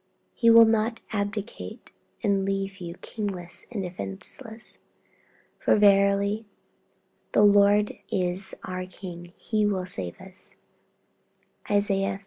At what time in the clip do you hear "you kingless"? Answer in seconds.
2.81-3.67